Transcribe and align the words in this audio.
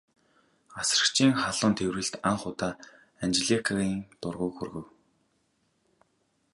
Асрагчийн 0.79 1.33
халуун 1.41 1.73
тэврэлт 1.79 2.15
анх 2.29 2.43
удаа 2.51 2.73
Анжеликагийн 3.23 3.99
дургүйг 4.21 4.53
хүргэв. 4.57 4.85